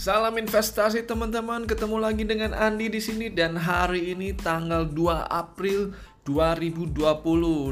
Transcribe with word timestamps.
Salam 0.00 0.32
investasi 0.40 1.04
teman-teman, 1.04 1.68
ketemu 1.68 2.00
lagi 2.00 2.24
dengan 2.24 2.56
Andi 2.56 2.88
di 2.88 3.04
sini 3.04 3.28
dan 3.28 3.52
hari 3.52 4.16
ini 4.16 4.32
tanggal 4.32 4.88
2 4.88 5.28
April 5.28 5.92
2020 6.24 6.96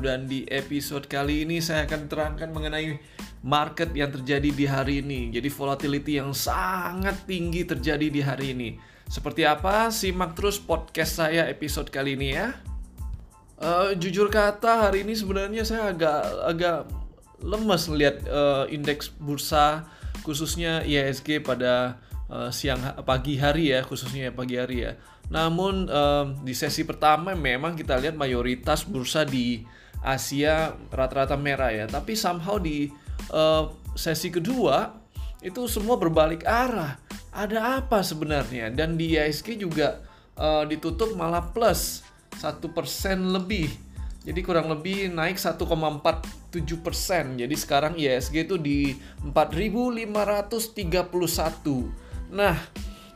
dan 0.05 0.29
di 0.29 0.45
episode 0.53 1.09
kali 1.09 1.49
ini 1.49 1.65
saya 1.65 1.89
akan 1.89 2.05
terangkan 2.05 2.53
mengenai 2.53 3.01
market 3.41 3.97
yang 3.97 4.13
terjadi 4.13 4.51
di 4.53 4.69
hari 4.69 5.01
ini. 5.01 5.33
Jadi 5.33 5.49
volatility 5.49 6.21
yang 6.21 6.37
sangat 6.37 7.17
tinggi 7.25 7.65
terjadi 7.65 8.13
di 8.13 8.21
hari 8.21 8.53
ini. 8.53 8.77
Seperti 9.09 9.49
apa? 9.49 9.89
Simak 9.89 10.37
terus 10.37 10.61
podcast 10.61 11.25
saya 11.25 11.49
episode 11.49 11.89
kali 11.89 12.13
ini 12.13 12.37
ya. 12.37 12.53
Uh, 13.57 13.97
jujur 13.97 14.29
kata 14.29 14.93
hari 14.93 15.01
ini 15.01 15.17
sebenarnya 15.17 15.65
saya 15.65 15.97
agak 15.97 16.29
agak 16.45 16.93
lemes 17.41 17.89
melihat 17.89 18.21
uh, 18.29 18.69
indeks 18.69 19.09
bursa 19.17 19.89
khususnya 20.29 20.85
IHSG 20.85 21.41
pada 21.41 21.97
uh, 22.33 22.51
siang 22.53 22.81
pagi 23.03 23.41
hari 23.41 23.75
ya 23.75 23.83
khususnya 23.85 24.33
pagi 24.33 24.57
hari 24.57 24.85
ya. 24.85 24.93
Namun 25.29 25.89
um, 25.89 26.27
di 26.45 26.55
sesi 26.57 26.85
pertama 26.89 27.37
memang 27.37 27.77
kita 27.77 28.01
lihat 28.01 28.17
mayoritas 28.17 28.89
bursa 28.89 29.29
di 29.29 29.61
Asia 29.99 30.79
rata-rata 30.89 31.35
merah 31.35 31.75
ya, 31.75 31.85
tapi 31.91 32.15
somehow 32.15 32.57
di 32.57 32.89
uh, 33.35 33.75
sesi 33.99 34.31
kedua 34.31 34.95
itu 35.43 35.67
semua 35.67 35.99
berbalik 35.99 36.47
arah. 36.47 36.97
Ada 37.35 37.83
apa 37.83 38.01
sebenarnya? 38.01 38.73
Dan 38.73 38.97
di 38.97 39.19
ISG 39.19 39.61
juga 39.61 40.01
uh, 40.39 40.65
ditutup 40.65 41.13
malah 41.19 41.51
plus 41.51 42.07
satu 42.39 42.71
persen 42.71 43.35
lebih. 43.35 43.69
Jadi 44.23 44.41
kurang 44.45 44.69
lebih 44.69 45.09
naik 45.09 45.41
1,47 45.41 46.85
persen. 46.85 47.39
Jadi 47.39 47.55
sekarang 47.55 47.97
ISG 47.97 48.45
itu 48.45 48.59
di 48.59 48.93
4.531. 49.25 52.08
Nah, 52.29 52.57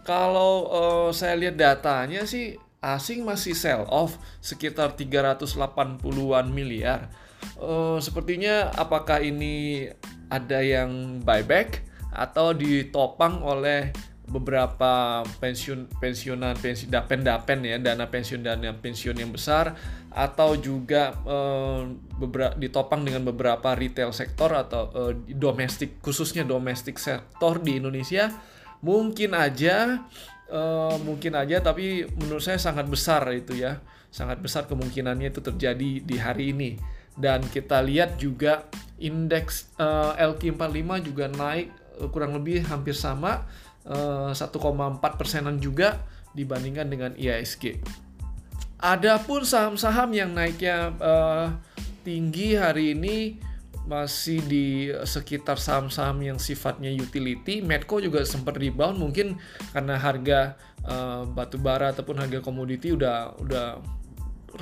kalau 0.03 0.67
uh, 0.73 1.11
saya 1.15 1.39
lihat 1.39 1.57
datanya 1.61 2.25
sih 2.25 2.59
asing 2.83 3.23
masih 3.23 3.55
sell 3.55 3.87
off 3.87 4.19
sekitar 4.43 4.99
380-an 4.99 6.47
miliar. 6.51 7.13
Uh, 7.59 8.03
sepertinya 8.03 8.71
apakah 8.75 9.23
ini 9.23 9.87
ada 10.27 10.59
yang 10.65 11.23
buyback 11.23 11.87
atau 12.13 12.51
ditopang 12.53 13.41
oleh 13.41 13.95
beberapa 14.33 15.21
pensiun 15.43 15.93
pensiunan 16.01 16.57
pensiun 16.57 16.89
dapen 16.89 17.21
dapen 17.21 17.61
ya 17.67 17.77
dana 17.77 18.09
pensiun 18.09 18.41
dana 18.41 18.73
pensiun 18.73 19.19
yang 19.19 19.29
besar 19.29 19.77
atau 20.09 20.57
juga 20.57 21.13
uh, 21.27 21.85
beberapa 22.17 22.57
ditopang 22.57 23.05
dengan 23.05 23.29
beberapa 23.29 23.77
retail 23.77 24.15
sektor 24.15 24.55
atau 24.57 24.89
uh, 24.95 25.13
domestik 25.27 26.01
khususnya 26.01 26.49
domestik 26.49 26.97
sektor 26.97 27.61
di 27.61 27.77
Indonesia 27.77 28.33
mungkin 28.83 29.33
aja 29.33 30.03
uh, 30.51 30.97
mungkin 31.07 31.39
aja 31.39 31.63
tapi 31.63 32.05
menurut 32.19 32.43
saya 32.43 32.59
sangat 32.59 32.91
besar 32.91 33.23
itu 33.33 33.57
ya 33.57 33.79
sangat 34.13 34.43
besar 34.43 34.69
kemungkinannya 34.69 35.33
itu 35.33 35.41
terjadi 35.41 35.91
di 36.05 36.17
hari 36.21 36.53
ini 36.53 36.71
dan 37.17 37.41
kita 37.49 37.81
lihat 37.81 38.21
juga 38.21 38.69
indeks 39.01 39.73
uh, 39.81 40.13
LQ45 40.19 40.91
juga 41.09 41.25
naik 41.33 41.73
uh, 42.03 42.09
kurang 42.13 42.37
lebih 42.37 42.67
hampir 42.69 42.93
sama 42.93 43.47
uh, 43.89 44.35
1,4 44.35 44.53
persenan 45.17 45.57
juga 45.63 46.03
dibandingkan 46.33 46.89
dengan 46.89 47.13
IISG. 47.17 47.81
Adapun 48.83 49.47
saham-saham 49.47 50.11
yang 50.11 50.35
naiknya 50.35 50.91
uh, 50.99 51.47
tinggi 52.03 52.59
hari 52.59 52.99
ini 52.99 53.39
masih 53.83 54.39
di 54.47 54.67
sekitar 55.03 55.59
saham-saham 55.59 56.23
yang 56.23 56.39
sifatnya 56.39 56.89
utility. 56.91 57.61
Medco 57.61 57.99
juga 57.99 58.23
sempat 58.23 58.55
rebound 58.55 58.99
mungkin 58.99 59.39
karena 59.75 59.99
harga 59.99 60.55
uh, 60.87 61.27
batu 61.27 61.59
bara 61.59 61.91
ataupun 61.91 62.23
harga 62.23 62.39
komoditi 62.39 62.95
udah 62.95 63.35
udah 63.43 63.67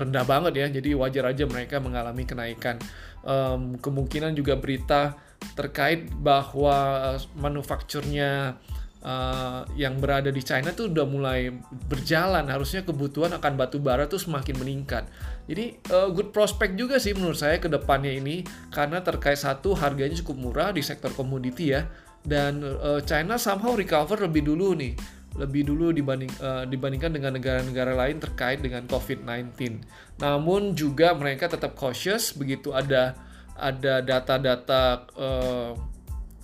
rendah 0.01 0.25
banget 0.25 0.53
ya. 0.57 0.67
Jadi 0.73 0.97
wajar 0.97 1.31
aja 1.31 1.45
mereka 1.45 1.79
mengalami 1.79 2.25
kenaikan. 2.25 2.81
Um, 3.21 3.77
kemungkinan 3.77 4.33
juga 4.33 4.57
berita 4.57 5.21
terkait 5.53 6.09
bahwa 6.21 7.17
manufakturnya 7.37 8.57
uh, 9.05 9.65
yang 9.77 9.99
berada 10.01 10.29
di 10.29 10.43
China 10.45 10.73
tuh 10.73 10.93
udah 10.93 11.07
mulai 11.09 11.53
berjalan. 11.89 12.47
Harusnya 12.49 12.85
kebutuhan 12.85 13.33
akan 13.37 13.53
batu 13.57 13.81
bara 13.81 14.07
tuh 14.07 14.21
semakin 14.21 14.57
meningkat. 14.61 15.09
Jadi 15.49 15.81
uh, 15.91 16.09
good 16.13 16.31
prospect 16.31 16.77
juga 16.77 17.01
sih 17.03 17.17
menurut 17.17 17.37
saya 17.37 17.59
ke 17.59 17.67
depannya 17.67 18.13
ini 18.13 18.45
karena 18.71 19.03
terkait 19.03 19.41
satu 19.41 19.75
harganya 19.75 20.17
cukup 20.23 20.37
murah 20.39 20.71
di 20.71 20.85
sektor 20.85 21.11
komoditi 21.13 21.75
ya. 21.75 21.89
Dan 22.21 22.61
uh, 22.61 23.01
China 23.03 23.41
somehow 23.41 23.73
recover 23.73 24.21
lebih 24.21 24.45
dulu 24.45 24.77
nih. 24.77 24.93
Lebih 25.31 25.63
dulu 25.63 25.95
dibanding 25.95 26.33
uh, 26.43 26.67
dibandingkan 26.67 27.15
dengan 27.15 27.33
negara-negara 27.39 27.95
lain 27.97 28.19
terkait 28.19 28.61
dengan 28.61 28.85
COVID-19. 28.91 29.81
Namun 30.21 30.75
juga 30.77 31.17
mereka 31.17 31.49
tetap 31.49 31.79
cautious. 31.79 32.35
Begitu 32.35 32.75
ada 32.75 33.17
ada 33.61 34.01
data-data 34.01 35.05
uh, 35.15 35.73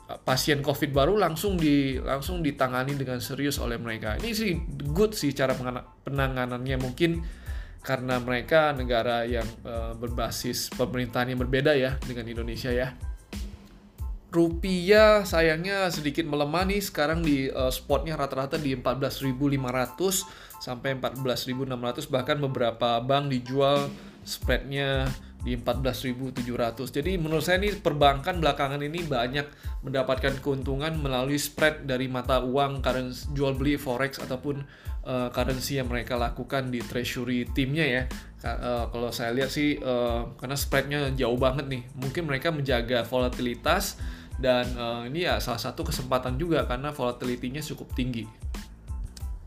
pasien 0.06 0.62
COVID 0.62 0.94
baru 0.94 1.18
langsung 1.18 1.58
di 1.58 1.98
langsung 1.98 2.38
ditangani 2.38 2.94
dengan 2.94 3.18
serius 3.18 3.58
oleh 3.58 3.74
mereka. 3.74 4.14
Ini 4.14 4.30
sih 4.30 4.54
good 4.94 5.18
sih 5.18 5.34
cara 5.34 5.58
penanganannya 6.06 6.78
mungkin 6.78 7.26
karena 7.82 8.18
mereka 8.22 8.70
negara 8.74 9.26
yang 9.26 9.46
uh, 9.66 9.94
berbasis 9.98 10.70
pemerintahan 10.74 11.34
yang 11.34 11.40
berbeda 11.42 11.74
ya 11.74 11.98
dengan 12.06 12.26
Indonesia 12.26 12.70
ya. 12.70 12.94
Rupiah 14.30 15.22
sayangnya 15.22 15.86
sedikit 15.90 16.26
melemah 16.26 16.66
nih 16.66 16.82
sekarang 16.82 17.22
di 17.22 17.46
uh, 17.50 17.70
spotnya 17.70 18.18
rata-rata 18.18 18.58
di 18.58 18.74
14.500 18.74 20.62
sampai 20.62 20.98
14.600 20.98 22.10
bahkan 22.10 22.38
beberapa 22.42 22.98
bank 23.02 23.30
dijual 23.30 23.86
spreadnya 24.26 25.06
di 25.46 25.54
14.700. 25.54 26.42
Jadi 26.90 27.14
menurut 27.22 27.46
saya 27.46 27.62
ini 27.62 27.70
perbankan 27.78 28.42
belakangan 28.42 28.82
ini 28.82 29.06
banyak 29.06 29.46
mendapatkan 29.86 30.42
keuntungan 30.42 30.98
melalui 30.98 31.38
spread 31.38 31.86
dari 31.86 32.10
mata 32.10 32.42
uang 32.42 32.82
currency 32.82 33.30
jual 33.30 33.54
beli 33.54 33.78
forex 33.78 34.18
ataupun 34.18 34.66
uh, 35.06 35.30
currency 35.30 35.78
yang 35.78 35.86
mereka 35.86 36.18
lakukan 36.18 36.74
di 36.74 36.82
treasury 36.82 37.46
timnya 37.54 37.86
ya. 37.86 38.02
Uh, 38.42 38.90
kalau 38.90 39.14
saya 39.14 39.30
lihat 39.30 39.50
sih 39.54 39.78
uh, 39.78 40.34
karena 40.34 40.58
spreadnya 40.58 40.98
jauh 41.14 41.38
banget 41.38 41.70
nih. 41.70 41.82
Mungkin 41.94 42.26
mereka 42.26 42.50
menjaga 42.50 43.06
volatilitas 43.06 44.02
dan 44.42 44.66
uh, 44.74 45.06
ini 45.06 45.30
ya 45.30 45.38
salah 45.38 45.62
satu 45.62 45.86
kesempatan 45.86 46.34
juga 46.42 46.66
karena 46.66 46.90
volatility-nya 46.90 47.62
cukup 47.62 47.94
tinggi. 47.94 48.26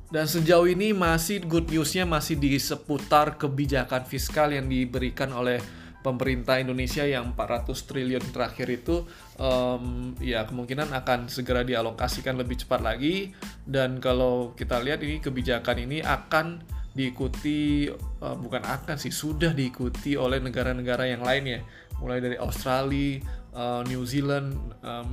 Dan 0.10 0.26
sejauh 0.26 0.66
ini 0.66 0.90
masih 0.90 1.46
good 1.46 1.70
newsnya 1.70 2.02
masih 2.02 2.34
di 2.34 2.58
seputar 2.58 3.38
kebijakan 3.38 4.10
fiskal 4.10 4.50
yang 4.50 4.66
diberikan 4.66 5.30
oleh 5.30 5.62
pemerintah 6.00 6.60
Indonesia 6.64 7.04
yang 7.04 7.36
400 7.36 7.68
triliun 7.88 8.24
terakhir 8.32 8.68
itu 8.72 9.04
um, 9.36 10.16
ya 10.24 10.48
kemungkinan 10.48 10.96
akan 10.96 11.28
segera 11.28 11.68
dialokasikan 11.68 12.40
lebih 12.40 12.64
cepat 12.64 12.80
lagi. 12.80 13.36
Dan 13.68 14.00
kalau 14.00 14.56
kita 14.56 14.80
lihat 14.80 15.04
ini 15.04 15.20
kebijakan 15.20 15.84
ini 15.84 16.00
akan 16.00 16.64
diikuti 16.96 17.88
uh, 18.24 18.36
bukan 18.36 18.64
akan 18.66 18.98
sih 18.98 19.14
sudah 19.14 19.54
diikuti 19.54 20.16
oleh 20.16 20.40
negara-negara 20.40 21.08
yang 21.08 21.22
lainnya. 21.24 21.64
Mulai 22.00 22.24
dari 22.24 22.38
Australia, 22.40 23.20
uh, 23.52 23.84
New 23.84 24.08
Zealand, 24.08 24.56
um, 24.82 25.12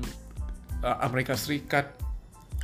Amerika 1.03 1.35
Serikat, 1.35 1.99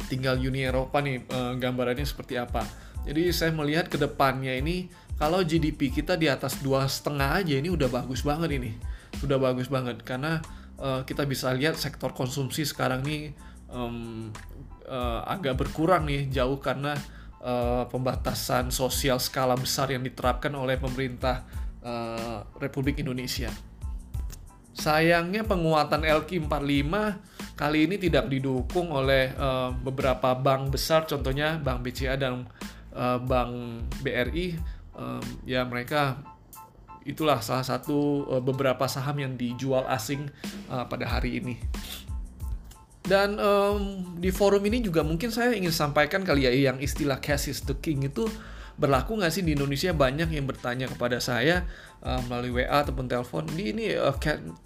tinggal 0.06 0.38
Uni 0.38 0.62
Eropa 0.62 1.02
nih 1.02 1.26
uh, 1.26 1.58
gambarannya 1.58 2.06
seperti 2.06 2.38
apa. 2.38 2.62
Jadi 3.02 3.34
saya 3.34 3.50
melihat 3.50 3.90
ke 3.90 3.98
depannya 3.98 4.54
ini 4.54 4.86
kalau 5.18 5.42
GDP 5.42 5.90
kita 5.90 6.18
di 6.18 6.26
atas 6.26 6.58
dua 6.62 6.86
setengah 6.86 7.42
aja 7.42 7.54
ini 7.54 7.70
udah 7.70 7.86
bagus 7.86 8.26
banget 8.26 8.58
ini 8.58 8.74
udah 9.22 9.38
bagus 9.38 9.70
banget 9.70 10.02
karena 10.02 10.42
uh, 10.82 11.06
kita 11.06 11.22
bisa 11.28 11.54
lihat 11.54 11.78
sektor 11.78 12.10
konsumsi 12.10 12.66
sekarang 12.66 13.06
nih 13.06 13.30
um, 13.70 14.34
uh, 14.86 15.22
agak 15.26 15.62
berkurang 15.62 16.10
nih 16.10 16.26
jauh 16.32 16.58
karena 16.58 16.98
uh, 17.38 17.86
pembatasan 17.86 18.74
sosial 18.74 19.22
skala 19.22 19.54
besar 19.54 19.94
yang 19.94 20.02
diterapkan 20.02 20.50
oleh 20.54 20.78
pemerintah 20.78 21.46
uh, 21.86 22.42
Republik 22.58 22.98
Indonesia. 23.02 23.50
Sayangnya 24.72 25.44
penguatan 25.44 26.00
LQ45 26.00 26.92
kali 27.54 27.78
ini 27.84 27.96
tidak 28.00 28.32
didukung 28.32 28.88
oleh 28.88 29.30
uh, 29.36 29.68
beberapa 29.70 30.32
bank 30.32 30.72
besar, 30.72 31.04
contohnya 31.04 31.60
Bank 31.60 31.84
BCA 31.84 32.16
dan 32.16 32.48
uh, 32.96 33.18
Bank 33.20 33.84
BRI 34.00 34.56
um, 34.96 35.24
ya 35.48 35.64
mereka 35.64 36.20
itulah 37.02 37.42
salah 37.42 37.66
satu 37.66 38.28
uh, 38.30 38.42
beberapa 38.42 38.86
saham 38.86 39.18
yang 39.18 39.34
dijual 39.34 39.84
asing 39.90 40.30
uh, 40.70 40.86
pada 40.86 41.08
hari 41.08 41.42
ini. 41.42 41.58
Dan 43.02 43.34
um, 43.42 44.14
di 44.22 44.30
forum 44.30 44.62
ini 44.62 44.78
juga 44.78 45.02
mungkin 45.02 45.34
saya 45.34 45.50
ingin 45.58 45.74
sampaikan 45.74 46.22
kali 46.22 46.46
ya 46.46 46.54
yang 46.54 46.78
istilah 46.78 47.18
cash 47.18 47.50
is 47.50 47.66
the 47.66 47.74
king 47.74 48.06
itu 48.06 48.30
berlaku 48.78 49.18
nggak 49.18 49.34
sih 49.34 49.42
di 49.42 49.58
Indonesia 49.58 49.90
banyak 49.90 50.30
yang 50.30 50.46
bertanya 50.46 50.86
kepada 50.86 51.18
saya 51.18 51.66
uh, 52.06 52.22
melalui 52.30 52.62
WA 52.62 52.86
ataupun 52.86 53.10
telepon 53.10 53.44
di 53.52 53.74
ini 53.74 53.98
uh, 53.98 54.14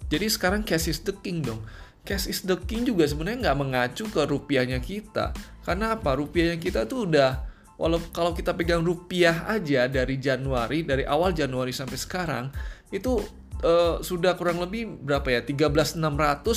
jadi 0.07 0.25
sekarang 0.29 0.63
cash 0.63 0.87
is 0.87 1.01
the 1.03 1.11
king 1.25 1.43
dong 1.43 1.59
cash 2.07 2.31
is 2.31 2.39
the 2.47 2.55
king 2.55 2.87
juga 2.87 3.03
sebenarnya 3.03 3.51
nggak 3.51 3.59
mengacu 3.59 4.07
ke 4.07 4.23
rupiahnya 4.23 4.79
kita. 4.79 5.35
Karena 5.67 5.99
apa? 5.99 6.15
Rupiahnya 6.15 6.55
kita 6.55 6.87
tuh 6.87 7.03
udah 7.03 7.43
walau 7.77 8.01
kalau 8.09 8.33
kita 8.33 8.57
pegang 8.57 8.81
rupiah 8.81 9.45
aja 9.45 9.85
dari 9.85 10.17
Januari 10.17 10.81
dari 10.81 11.05
awal 11.05 11.33
Januari 11.33 11.69
sampai 11.69 11.97
sekarang 11.97 12.45
itu 12.89 13.21
uh, 13.61 14.01
sudah 14.01 14.33
kurang 14.33 14.57
lebih 14.61 15.01
berapa 15.05 15.29
ya? 15.29 15.41
13.600 15.45 16.01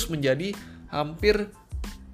menjadi 0.09 0.49
hampir 0.89 1.53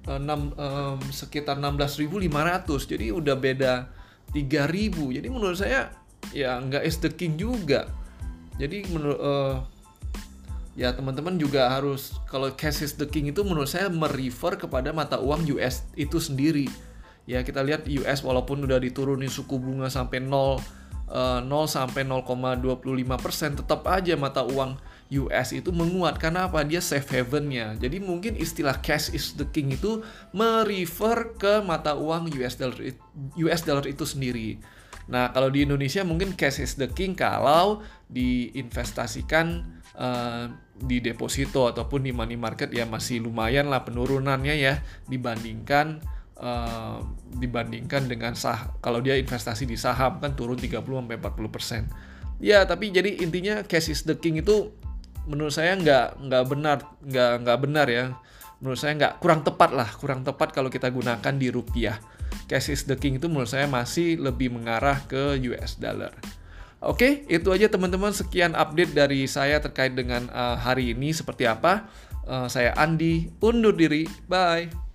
uh, 0.04 0.20
6, 0.20 0.28
um, 0.56 0.98
sekitar 1.08 1.56
16.500 1.56 2.92
jadi 2.92 3.06
udah 3.16 3.36
beda 3.36 3.72
3.000 4.36 5.16
jadi 5.16 5.26
menurut 5.32 5.56
saya 5.56 5.88
ya 6.32 6.60
nggak 6.60 6.82
is 6.84 6.98
the 7.00 7.10
king 7.10 7.36
juga. 7.40 7.88
Jadi 8.58 8.90
menurut 8.90 9.20
uh, 9.22 9.54
ya 10.74 10.94
teman-teman 10.94 11.38
juga 11.38 11.70
harus 11.70 12.14
kalau 12.26 12.50
cash 12.54 12.82
is 12.82 12.94
the 12.98 13.06
king 13.06 13.30
itu 13.30 13.42
menurut 13.46 13.70
saya 13.70 13.90
merefer 13.90 14.58
kepada 14.58 14.90
mata 14.90 15.18
uang 15.18 15.46
US 15.58 15.86
itu 15.94 16.18
sendiri 16.18 16.66
ya 17.28 17.44
kita 17.44 17.60
lihat 17.60 17.84
US 17.84 18.24
walaupun 18.24 18.64
udah 18.64 18.80
diturunin 18.80 19.28
suku 19.28 19.60
bunga 19.60 19.92
sampai 19.92 20.24
0 20.24 20.32
uh, 21.12 21.44
0 21.44 21.44
sampai 21.68 22.08
0,25 22.08 22.64
persen 23.20 23.52
tetap 23.52 23.84
aja 23.84 24.16
mata 24.16 24.40
uang 24.48 24.80
US 25.08 25.56
itu 25.56 25.72
menguat. 25.72 26.20
Karena 26.20 26.48
apa? 26.48 26.64
Dia 26.64 26.84
safe 26.84 27.20
havennya. 27.20 27.76
Jadi 27.80 28.00
mungkin 28.00 28.36
istilah 28.36 28.80
cash 28.84 29.12
is 29.16 29.36
the 29.36 29.48
king 29.48 29.72
itu 29.72 30.04
merefer 30.36 31.36
ke 31.36 31.64
mata 31.64 31.96
uang 31.96 32.28
US 32.40 32.60
dollar 32.60 32.80
US 33.36 33.60
dollar 33.64 33.84
itu 33.88 34.04
sendiri. 34.04 34.60
Nah, 35.08 35.32
kalau 35.32 35.48
di 35.48 35.64
Indonesia 35.64 36.04
mungkin 36.04 36.36
cash 36.36 36.60
is 36.60 36.76
the 36.76 36.92
king 36.92 37.16
kalau 37.16 37.80
diinvestasikan 38.12 39.64
uh, 39.96 40.52
di 40.76 41.00
deposito 41.00 41.64
ataupun 41.64 42.04
di 42.04 42.12
money 42.12 42.36
market 42.36 42.68
ya 42.68 42.84
masih 42.84 43.24
lumayan 43.24 43.72
lah 43.72 43.88
penurunannya 43.88 44.54
ya 44.60 44.84
dibandingkan 45.08 46.04
uh, 46.38 47.02
dibandingkan 47.38 48.08
dengan 48.08 48.32
sah 48.32 48.72
kalau 48.80 49.02
dia 49.02 49.18
investasi 49.18 49.68
di 49.68 49.76
saham 49.76 50.22
kan 50.22 50.32
turun 50.38 50.58
30 50.58 50.80
sampai 50.80 51.18
40 51.18 51.54
persen. 51.54 51.82
Ya, 52.38 52.62
tapi 52.62 52.94
jadi 52.94 53.18
intinya 53.18 53.66
cash 53.66 53.90
is 53.90 54.06
the 54.06 54.14
king 54.14 54.38
itu 54.38 54.70
menurut 55.28 55.52
saya 55.52 55.76
nggak 55.76 56.24
nggak 56.24 56.44
benar 56.48 56.78
nggak 57.04 57.32
nggak 57.44 57.58
benar 57.60 57.86
ya 57.92 58.16
menurut 58.64 58.80
saya 58.80 58.96
nggak 58.96 59.20
kurang 59.20 59.44
tepat 59.44 59.76
lah 59.76 59.84
kurang 60.00 60.24
tepat 60.24 60.56
kalau 60.56 60.72
kita 60.72 60.88
gunakan 60.88 61.34
di 61.36 61.52
rupiah 61.52 62.00
cash 62.48 62.72
is 62.72 62.88
the 62.88 62.96
king 62.96 63.20
itu 63.20 63.28
menurut 63.28 63.52
saya 63.52 63.68
masih 63.68 64.16
lebih 64.16 64.48
mengarah 64.48 65.04
ke 65.04 65.36
US 65.52 65.76
dollar. 65.76 66.16
Oke, 66.78 67.26
itu 67.26 67.50
aja 67.50 67.66
teman-teman. 67.66 68.14
Sekian 68.14 68.54
update 68.54 68.94
dari 68.94 69.26
saya 69.26 69.58
terkait 69.58 69.98
dengan 69.98 70.30
uh, 70.30 70.54
hari 70.54 70.94
ini 70.94 71.10
seperti 71.10 71.44
apa. 71.44 71.90
Uh, 72.22 72.46
saya 72.46 72.70
Andi, 72.78 73.34
undur 73.42 73.74
diri. 73.74 74.06
Bye. 74.30 74.87